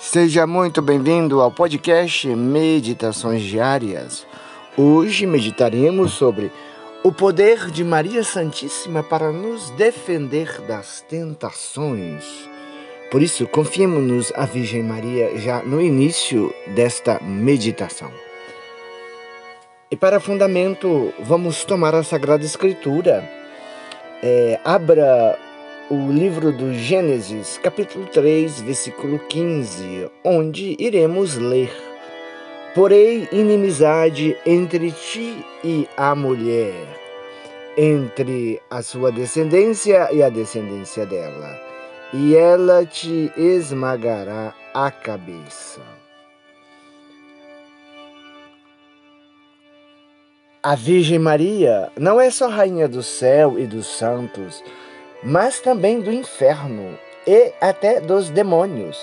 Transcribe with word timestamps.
Seja 0.00 0.46
muito 0.46 0.80
bem-vindo 0.80 1.42
ao 1.42 1.52
podcast 1.52 2.26
Meditações 2.26 3.42
Diárias. 3.42 4.26
Hoje 4.74 5.26
meditaremos 5.26 6.12
sobre 6.12 6.50
o 7.04 7.12
poder 7.12 7.70
de 7.70 7.84
Maria 7.84 8.24
Santíssima 8.24 9.02
para 9.02 9.30
nos 9.30 9.68
defender 9.72 10.62
das 10.62 11.02
tentações. 11.02 12.24
Por 13.10 13.20
isso, 13.20 13.46
confiemos-nos 13.46 14.32
a 14.34 14.46
Virgem 14.46 14.82
Maria 14.82 15.38
já 15.38 15.62
no 15.62 15.82
início 15.82 16.52
desta 16.68 17.20
meditação. 17.20 18.10
E 19.90 19.96
para 19.96 20.18
fundamento, 20.18 21.12
vamos 21.20 21.62
tomar 21.62 21.94
a 21.94 22.02
Sagrada 22.02 22.44
Escritura. 22.44 23.22
É, 24.22 24.58
abra 24.64 25.38
o 25.90 26.12
livro 26.12 26.52
do 26.52 26.72
Gênesis, 26.72 27.58
capítulo 27.58 28.06
3, 28.06 28.60
versículo 28.60 29.18
15, 29.18 30.08
onde 30.24 30.76
iremos 30.78 31.36
ler: 31.36 31.72
Porém, 32.76 33.28
inimizade 33.32 34.36
entre 34.46 34.92
ti 34.92 35.44
e 35.64 35.88
a 35.96 36.14
mulher, 36.14 36.86
entre 37.76 38.62
a 38.70 38.82
sua 38.82 39.10
descendência 39.10 40.08
e 40.12 40.22
a 40.22 40.28
descendência 40.28 41.04
dela, 41.04 41.60
e 42.14 42.36
ela 42.36 42.86
te 42.86 43.32
esmagará 43.36 44.54
a 44.72 44.92
cabeça. 44.92 45.80
A 50.62 50.76
Virgem 50.76 51.18
Maria 51.18 51.90
não 51.98 52.20
é 52.20 52.30
só 52.30 52.48
rainha 52.48 52.86
do 52.86 53.02
céu 53.02 53.58
e 53.58 53.66
dos 53.66 53.86
santos, 53.86 54.62
mas 55.22 55.60
também 55.60 56.00
do 56.00 56.12
inferno 56.12 56.98
e 57.26 57.52
até 57.60 58.00
dos 58.00 58.30
demônios. 58.30 58.98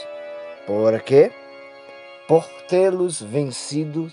Por 0.65 0.99
quê? 1.01 1.31
Por 2.27 2.43
tê-los 2.67 3.21
vencido 3.21 4.11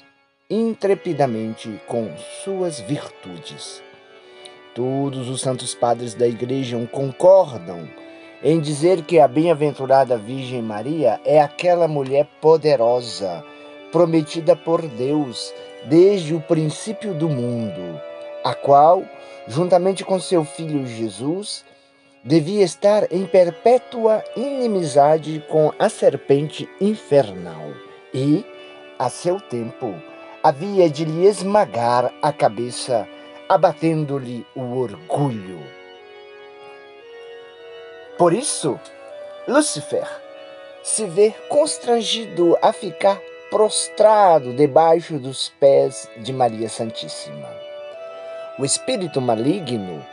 intrepidamente 0.48 1.80
com 1.86 2.10
suas 2.44 2.78
virtudes. 2.80 3.82
Todos 4.74 5.28
os 5.28 5.40
santos 5.40 5.74
padres 5.74 6.14
da 6.14 6.26
Igreja 6.26 6.76
concordam 6.92 7.88
em 8.42 8.60
dizer 8.60 9.02
que 9.02 9.18
a 9.18 9.26
bem-aventurada 9.26 10.18
Virgem 10.18 10.60
Maria 10.60 11.18
é 11.24 11.40
aquela 11.40 11.88
mulher 11.88 12.26
poderosa, 12.40 13.42
prometida 13.90 14.54
por 14.54 14.82
Deus 14.82 15.54
desde 15.86 16.34
o 16.34 16.40
princípio 16.40 17.14
do 17.14 17.28
mundo, 17.28 18.00
a 18.44 18.54
qual, 18.54 19.02
juntamente 19.48 20.04
com 20.04 20.20
seu 20.20 20.44
filho 20.44 20.86
Jesus, 20.86 21.64
devia 22.24 22.64
estar 22.64 23.12
em 23.12 23.26
perpétua 23.26 24.24
inimizade 24.34 25.44
com 25.50 25.70
a 25.78 25.90
serpente 25.90 26.66
infernal 26.80 27.70
e, 28.14 28.42
a 28.98 29.10
seu 29.10 29.38
tempo, 29.38 29.94
havia 30.42 30.88
de 30.88 31.04
lhe 31.04 31.26
esmagar 31.26 32.10
a 32.22 32.32
cabeça, 32.32 33.06
abatendo-lhe 33.46 34.46
o 34.56 34.78
orgulho. 34.78 35.60
Por 38.16 38.32
isso, 38.32 38.80
Lúcifer 39.46 40.08
se 40.82 41.04
vê 41.04 41.34
constrangido 41.48 42.56
a 42.62 42.72
ficar 42.72 43.20
prostrado 43.50 44.54
debaixo 44.54 45.18
dos 45.18 45.52
pés 45.60 46.08
de 46.18 46.32
Maria 46.32 46.68
Santíssima. 46.68 47.48
O 48.58 48.64
espírito 48.64 49.20
maligno 49.20 50.04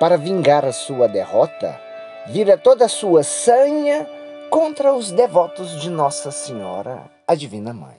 para 0.00 0.16
vingar 0.16 0.64
a 0.64 0.72
sua 0.72 1.06
derrota, 1.06 1.78
vira 2.26 2.56
toda 2.56 2.86
a 2.86 2.88
sua 2.88 3.22
sanha 3.22 4.08
contra 4.48 4.94
os 4.94 5.12
devotos 5.12 5.78
de 5.78 5.90
Nossa 5.90 6.30
Senhora, 6.30 7.10
a 7.28 7.34
Divina 7.34 7.74
Mãe. 7.74 7.98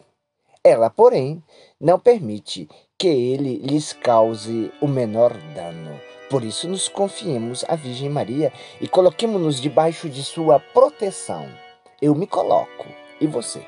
Ela, 0.63 0.89
porém, 0.89 1.43
não 1.79 1.99
permite 1.99 2.67
que 2.97 3.07
ele 3.07 3.57
lhes 3.57 3.93
cause 3.93 4.71
o 4.81 4.87
menor 4.87 5.31
dano. 5.53 6.01
Por 6.27 6.43
isso, 6.43 6.67
nos 6.67 6.87
confiemos 6.87 7.63
à 7.67 7.75
Virgem 7.75 8.09
Maria 8.09 8.51
e 8.81 8.87
coloquemos-nos 8.87 9.61
debaixo 9.61 10.09
de 10.09 10.23
sua 10.23 10.59
proteção. 10.59 11.47
Eu 12.01 12.15
me 12.15 12.25
coloco, 12.25 12.87
e 13.19 13.27
você? 13.27 13.61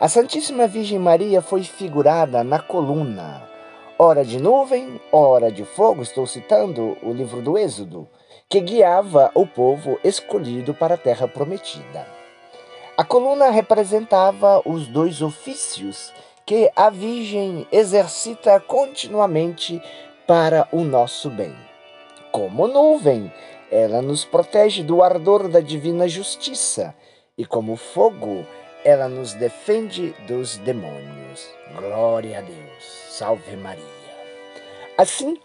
A 0.00 0.08
Santíssima 0.08 0.66
Virgem 0.66 0.98
Maria 0.98 1.42
foi 1.42 1.64
figurada 1.64 2.42
na 2.42 2.60
coluna 2.60 3.53
hora 3.98 4.24
de 4.24 4.40
nuvem, 4.40 5.00
hora 5.12 5.52
de 5.52 5.64
fogo, 5.64 6.02
estou 6.02 6.26
citando 6.26 6.96
o 7.02 7.12
livro 7.12 7.40
do 7.40 7.56
Êxodo, 7.56 8.08
que 8.48 8.60
guiava 8.60 9.30
o 9.34 9.46
povo 9.46 9.98
escolhido 10.02 10.74
para 10.74 10.94
a 10.94 10.98
terra 10.98 11.28
prometida. 11.28 12.06
A 12.96 13.04
coluna 13.04 13.50
representava 13.50 14.62
os 14.64 14.86
dois 14.86 15.22
ofícios 15.22 16.12
que 16.44 16.70
a 16.74 16.90
Virgem 16.90 17.66
exercita 17.72 18.60
continuamente 18.60 19.80
para 20.26 20.68
o 20.72 20.82
nosso 20.82 21.30
bem. 21.30 21.54
Como 22.30 22.66
nuvem, 22.66 23.32
ela 23.70 24.02
nos 24.02 24.24
protege 24.24 24.82
do 24.82 25.02
ardor 25.02 25.48
da 25.48 25.60
divina 25.60 26.08
justiça, 26.08 26.94
e 27.38 27.44
como 27.44 27.76
fogo, 27.76 28.44
ela 28.84 29.08
nos 29.08 29.32
defende 29.34 30.14
dos 30.26 30.58
demônios. 30.58 31.48
Glória 31.74 32.38
a 32.38 32.40
Deus. 32.42 32.84
Salve 33.08 33.56
Maria. 33.56 33.82
Assim, 34.98 35.38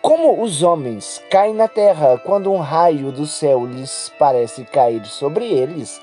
como 0.00 0.42
os 0.42 0.62
homens 0.62 1.22
caem 1.30 1.54
na 1.54 1.68
terra 1.68 2.18
quando 2.18 2.50
um 2.50 2.58
raio 2.58 3.12
do 3.12 3.26
céu 3.26 3.66
lhes 3.66 4.10
parece 4.18 4.64
cair 4.64 5.04
sobre 5.04 5.44
eles, 5.44 6.00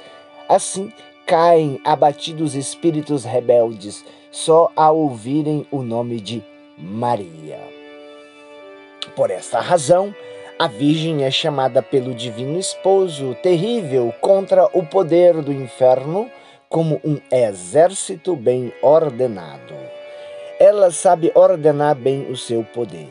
assim 0.48 0.94
caem 1.26 1.82
abatidos 1.84 2.56
espíritos 2.56 3.26
rebeldes 3.26 4.06
só 4.32 4.72
a 4.76 4.92
ouvirem 4.92 5.66
o 5.72 5.82
nome 5.82 6.22
de 6.22 6.44
Maria. 6.78 7.60
Por 9.16 9.32
esta 9.32 9.60
razão, 9.60 10.14
a 10.60 10.68
Virgem 10.68 11.24
é 11.24 11.32
chamada 11.32 11.82
pelo 11.82 12.14
Divino 12.14 12.60
Esposo 12.60 13.36
terrível 13.42 14.14
contra 14.22 14.66
o 14.74 14.86
poder 14.86 15.42
do 15.42 15.52
inferno 15.52 16.30
como 16.70 17.00
um 17.04 17.20
exército 17.32 18.36
bem 18.36 18.74
ordenado. 18.82 19.76
Ela 20.60 20.92
sabe 20.92 21.32
ordenar 21.36 21.96
bem 21.96 22.30
o 22.32 22.36
seu 22.36 22.64
poder, 22.64 23.10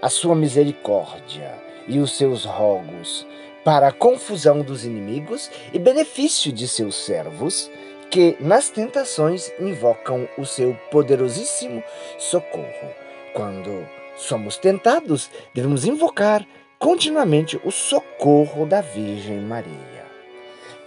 a 0.00 0.08
sua 0.08 0.34
misericórdia 0.34 1.54
e 1.86 1.98
os 1.98 2.16
seus 2.16 2.44
rogos 2.44 3.26
para 3.64 3.88
a 3.88 3.92
confusão 3.92 4.62
dos 4.62 4.84
inimigos 4.84 5.50
e 5.72 5.78
benefício 5.78 6.52
de 6.52 6.66
seus 6.66 6.94
servos, 6.94 7.70
que 8.10 8.36
nas 8.40 8.70
tentações 8.70 9.52
invocam 9.60 10.28
o 10.36 10.44
seu 10.44 10.74
poderosíssimo 10.90 11.82
socorro. 12.18 12.94
Quando 13.34 13.86
somos 14.16 14.56
tentados, 14.56 15.30
devemos 15.54 15.84
invocar 15.84 16.46
continuamente 16.78 17.60
o 17.64 17.70
socorro 17.70 18.66
da 18.66 18.80
Virgem 18.80 19.38
Maria. 19.38 19.99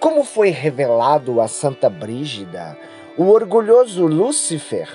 Como 0.03 0.25
foi 0.25 0.49
revelado 0.49 1.39
a 1.39 1.47
Santa 1.47 1.89
Brígida, 1.89 2.77
o 3.17 3.29
orgulhoso 3.29 4.05
Lúcifer 4.05 4.89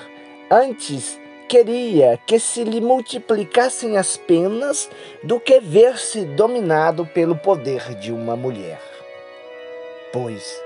Antes, 0.51 1.19
queria 1.49 2.19
que 2.27 2.39
se 2.39 2.63
lhe 2.63 2.79
multiplicassem 2.79 3.97
as 3.97 4.19
penas 4.19 4.91
do 5.25 5.41
que 5.41 5.61
ver-se 5.61 6.27
dominado 6.27 7.07
pelo 7.07 7.35
poder 7.35 7.95
de 7.95 8.13
uma 8.13 8.37
mulher. 8.37 8.83
Pois, 10.13 10.63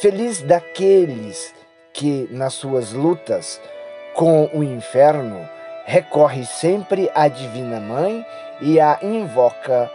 feliz 0.00 0.40
daqueles 0.40 1.52
que, 1.92 2.28
nas 2.30 2.54
suas 2.54 2.92
lutas 2.92 3.60
com 4.14 4.48
o 4.54 4.62
inferno, 4.62 5.48
recorre 5.84 6.44
sempre 6.44 7.10
à 7.12 7.26
Divina 7.26 7.80
Mãe 7.80 8.24
e 8.60 8.78
a 8.78 9.00
invoca 9.02 9.90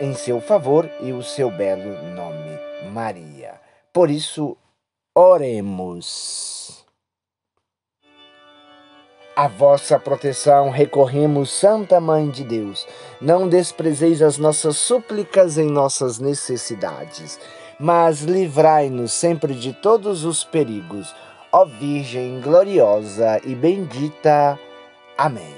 em 0.00 0.14
seu 0.14 0.40
favor 0.40 0.90
e 1.00 1.12
o 1.12 1.22
seu 1.22 1.50
belo 1.50 2.02
nome, 2.14 2.58
Maria. 2.92 3.60
Por 3.92 4.10
isso, 4.10 4.56
oremos. 5.14 6.84
A 9.36 9.48
vossa 9.48 9.98
proteção 9.98 10.70
recorremos, 10.70 11.50
Santa 11.50 11.98
Mãe 12.00 12.28
de 12.28 12.44
Deus. 12.44 12.86
Não 13.20 13.48
desprezeis 13.48 14.20
as 14.20 14.36
nossas 14.36 14.76
súplicas 14.76 15.56
em 15.56 15.66
nossas 15.66 16.18
necessidades, 16.18 17.40
mas 17.78 18.20
livrai-nos 18.20 19.12
sempre 19.12 19.54
de 19.54 19.72
todos 19.72 20.24
os 20.24 20.44
perigos. 20.44 21.14
Ó 21.52 21.64
Virgem 21.64 22.40
gloriosa 22.40 23.40
e 23.44 23.54
bendita. 23.54 24.58
Amém. 25.16 25.56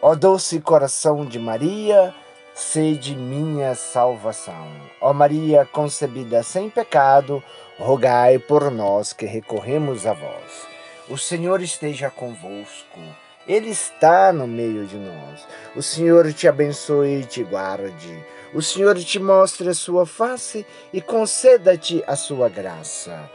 Ó 0.00 0.14
doce 0.14 0.60
coração 0.60 1.24
de 1.24 1.38
Maria, 1.38 2.14
sede 2.54 3.14
minha 3.14 3.74
salvação. 3.74 4.68
Ó 5.00 5.12
Maria 5.12 5.64
concebida 5.64 6.42
sem 6.42 6.68
pecado, 6.68 7.42
rogai 7.78 8.38
por 8.38 8.70
nós 8.70 9.12
que 9.12 9.26
recorremos 9.26 10.06
a 10.06 10.12
vós. 10.12 10.66
O 11.08 11.18
Senhor 11.18 11.60
esteja 11.60 12.10
convosco, 12.10 13.00
Ele 13.46 13.70
está 13.70 14.32
no 14.32 14.46
meio 14.46 14.86
de 14.86 14.96
nós. 14.96 15.46
O 15.74 15.82
Senhor 15.82 16.32
te 16.32 16.46
abençoe 16.46 17.20
e 17.20 17.24
te 17.24 17.42
guarde. 17.42 18.24
O 18.54 18.60
Senhor 18.60 18.96
te 18.98 19.18
mostre 19.18 19.68
a 19.68 19.74
sua 19.74 20.06
face 20.06 20.66
e 20.92 21.00
conceda-te 21.00 22.04
a 22.06 22.14
sua 22.16 22.48
graça. 22.48 23.30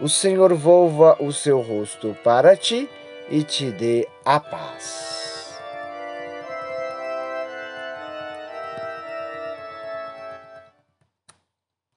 O 0.00 0.08
Senhor 0.08 0.52
volva 0.54 1.16
o 1.20 1.32
seu 1.32 1.60
rosto 1.60 2.16
para 2.24 2.56
ti 2.56 2.88
e 3.30 3.44
te 3.44 3.70
dê 3.70 4.08
a 4.24 4.40
paz. 4.40 5.21